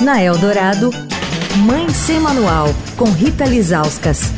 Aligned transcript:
Na 0.00 0.20
Eldorado, 0.20 0.90
Mãe 1.64 1.88
Sem 1.88 2.18
Manual, 2.18 2.66
com 2.96 3.04
Rita 3.04 3.44
Lizauskas. 3.44 4.32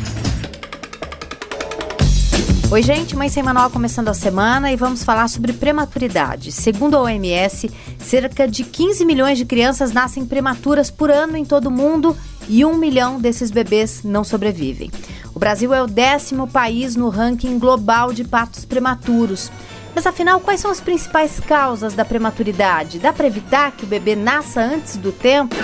Oi, 2.69 2.81
gente, 2.83 3.15
Mãe 3.15 3.27
Sem 3.27 3.41
Manual 3.41 3.71
começando 3.71 4.09
a 4.09 4.13
semana 4.13 4.71
e 4.71 4.75
vamos 4.75 5.03
falar 5.03 5.27
sobre 5.27 5.53
prematuridade. 5.53 6.51
Segundo 6.51 6.95
a 6.95 7.01
OMS, 7.01 7.71
cerca 7.97 8.47
de 8.47 8.63
15 8.63 9.03
milhões 9.03 9.37
de 9.39 9.45
crianças 9.45 9.91
nascem 9.91 10.25
prematuras 10.25 10.91
por 10.91 11.09
ano 11.09 11.35
em 11.35 11.43
todo 11.43 11.67
o 11.67 11.71
mundo 11.71 12.15
e 12.47 12.63
um 12.63 12.75
milhão 12.77 13.19
desses 13.19 13.49
bebês 13.49 14.03
não 14.03 14.23
sobrevivem. 14.23 14.91
O 15.33 15.39
Brasil 15.39 15.73
é 15.73 15.81
o 15.81 15.87
décimo 15.87 16.47
país 16.47 16.95
no 16.95 17.09
ranking 17.09 17.57
global 17.57 18.13
de 18.13 18.23
partos 18.23 18.63
prematuros. 18.63 19.51
Mas 19.97 20.05
afinal, 20.05 20.39
quais 20.39 20.59
são 20.59 20.69
as 20.69 20.79
principais 20.79 21.39
causas 21.39 21.95
da 21.95 22.05
prematuridade? 22.05 22.99
Dá 22.99 23.11
para 23.11 23.25
evitar 23.25 23.75
que 23.75 23.83
o 23.83 23.87
bebê 23.87 24.15
nasça 24.15 24.61
antes 24.61 24.95
do 24.95 25.11
tempo? 25.11 25.55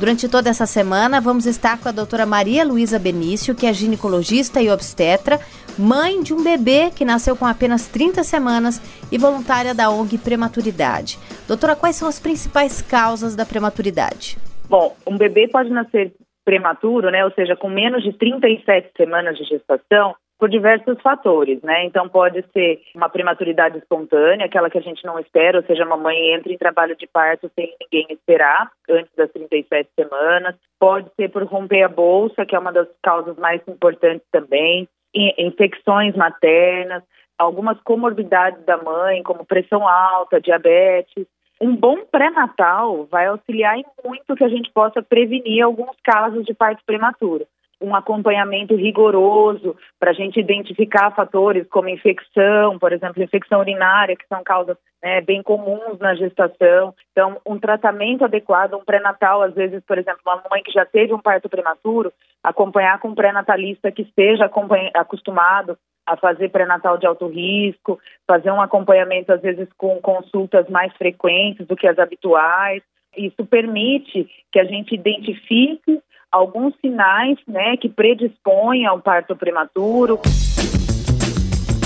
Durante 0.00 0.26
toda 0.26 0.48
essa 0.48 0.64
semana, 0.64 1.20
vamos 1.20 1.44
estar 1.44 1.78
com 1.78 1.86
a 1.86 1.92
doutora 1.92 2.24
Maria 2.24 2.64
Luísa 2.64 2.98
Benício, 2.98 3.54
que 3.54 3.66
é 3.66 3.74
ginecologista 3.74 4.62
e 4.62 4.70
obstetra, 4.70 5.38
mãe 5.78 6.22
de 6.22 6.32
um 6.32 6.42
bebê 6.42 6.90
que 6.90 7.04
nasceu 7.04 7.36
com 7.36 7.44
apenas 7.44 7.88
30 7.88 8.24
semanas 8.24 8.80
e 9.12 9.18
voluntária 9.18 9.74
da 9.74 9.90
ONG 9.90 10.16
Prematuridade. 10.16 11.18
Doutora, 11.46 11.76
quais 11.76 11.96
são 11.96 12.08
as 12.08 12.18
principais 12.18 12.80
causas 12.80 13.36
da 13.36 13.44
prematuridade? 13.44 14.38
Bom, 14.66 14.96
um 15.06 15.18
bebê 15.18 15.46
pode 15.46 15.68
nascer 15.68 16.10
prematuro, 16.42 17.10
né, 17.10 17.22
ou 17.22 17.32
seja, 17.32 17.54
com 17.54 17.68
menos 17.68 18.02
de 18.02 18.14
37 18.14 18.92
semanas 18.96 19.36
de 19.36 19.44
gestação, 19.44 20.14
por 20.44 20.50
diversos 20.50 21.00
fatores, 21.00 21.62
né? 21.62 21.86
Então 21.86 22.06
pode 22.06 22.44
ser 22.52 22.82
uma 22.94 23.08
prematuridade 23.08 23.78
espontânea, 23.78 24.44
aquela 24.44 24.68
que 24.68 24.76
a 24.76 24.82
gente 24.82 25.02
não 25.02 25.18
espera, 25.18 25.56
ou 25.56 25.64
seja, 25.64 25.84
a 25.84 25.88
mamãe 25.88 26.34
entra 26.34 26.52
em 26.52 26.58
trabalho 26.58 26.94
de 26.94 27.06
parto 27.06 27.50
sem 27.54 27.74
ninguém 27.80 28.06
esperar, 28.10 28.70
antes 28.90 29.10
das 29.16 29.32
37 29.32 29.88
semanas. 29.98 30.54
Pode 30.78 31.08
ser 31.16 31.30
por 31.30 31.42
romper 31.44 31.84
a 31.84 31.88
bolsa, 31.88 32.44
que 32.44 32.54
é 32.54 32.58
uma 32.58 32.70
das 32.70 32.86
causas 33.02 33.38
mais 33.38 33.62
importantes 33.66 34.26
também. 34.30 34.86
Infecções 35.14 36.14
maternas, 36.14 37.02
algumas 37.38 37.80
comorbidades 37.80 38.62
da 38.66 38.76
mãe, 38.76 39.22
como 39.22 39.46
pressão 39.46 39.88
alta, 39.88 40.42
diabetes. 40.42 41.26
Um 41.58 41.74
bom 41.74 42.04
pré-natal 42.12 43.08
vai 43.10 43.28
auxiliar 43.28 43.78
em 43.78 43.84
muito 44.04 44.36
que 44.36 44.44
a 44.44 44.48
gente 44.48 44.70
possa 44.74 45.02
prevenir 45.02 45.64
alguns 45.64 45.96
casos 46.04 46.44
de 46.44 46.52
parto 46.52 46.82
prematuro 46.84 47.46
um 47.84 47.94
acompanhamento 47.94 48.74
rigoroso 48.74 49.76
para 50.00 50.10
a 50.10 50.14
gente 50.14 50.40
identificar 50.40 51.14
fatores 51.14 51.66
como 51.68 51.88
infecção, 51.88 52.78
por 52.78 52.92
exemplo, 52.92 53.22
infecção 53.22 53.60
urinária, 53.60 54.16
que 54.16 54.26
são 54.26 54.42
causas 54.42 54.76
né, 55.02 55.20
bem 55.20 55.42
comuns 55.42 55.98
na 56.00 56.14
gestação. 56.14 56.94
Então, 57.12 57.38
um 57.46 57.58
tratamento 57.58 58.24
adequado, 58.24 58.74
um 58.74 58.84
pré-natal, 58.84 59.42
às 59.42 59.54
vezes, 59.54 59.82
por 59.86 59.98
exemplo, 59.98 60.20
uma 60.26 60.42
mãe 60.50 60.62
que 60.62 60.72
já 60.72 60.86
teve 60.86 61.12
um 61.12 61.20
parto 61.20 61.48
prematuro, 61.48 62.12
acompanhar 62.42 62.98
com 62.98 63.08
um 63.08 63.14
pré-natalista 63.14 63.92
que 63.92 64.02
esteja 64.02 64.50
acostumado 64.94 65.78
a 66.06 66.16
fazer 66.16 66.50
pré-natal 66.50 66.98
de 66.98 67.06
alto 67.06 67.26
risco, 67.26 67.98
fazer 68.26 68.50
um 68.50 68.60
acompanhamento, 68.60 69.32
às 69.32 69.40
vezes, 69.40 69.68
com 69.76 70.00
consultas 70.00 70.68
mais 70.68 70.92
frequentes 70.96 71.66
do 71.66 71.76
que 71.76 71.86
as 71.86 71.98
habituais. 71.98 72.82
Isso 73.16 73.46
permite 73.46 74.28
que 74.52 74.58
a 74.58 74.64
gente 74.64 74.94
identifique 74.94 76.00
alguns 76.34 76.74
sinais 76.80 77.38
né, 77.46 77.76
que 77.76 77.88
predispõem 77.88 78.84
ao 78.86 79.00
parto 79.00 79.36
prematuro. 79.36 80.20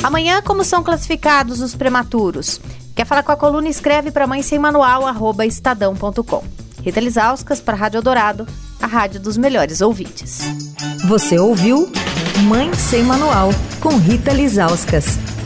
Amanhã, 0.03 0.41
como 0.41 0.65
são 0.65 0.83
classificados 0.83 1.61
os 1.61 1.75
prematuros? 1.75 2.59
Quer 2.97 3.05
falar 3.05 3.23
com 3.23 3.33
a 3.33 3.37
coluna? 3.37 3.69
Escreve 3.69 4.11
para 4.11 4.27
mãe 4.27 4.43
sem 4.43 4.59
manual, 4.59 5.07
arroba 5.07 5.45
estadão.com. 5.45 6.43
Rita 6.83 7.01
Lisauskas 7.01 7.61
para 7.61 7.75
a 7.75 7.77
Rádio 7.77 8.01
Dourado, 8.01 8.47
a 8.81 8.87
rádio 8.87 9.21
dos 9.21 9.37
melhores 9.37 9.81
ouvintes. 9.83 10.41
Você 11.07 11.39
ouviu 11.39 11.91
Mãe 12.49 12.73
Sem 12.73 13.03
Manual, 13.03 13.51
com 13.81 13.97
Rita 13.97 14.33
Lisauskas. 14.33 15.38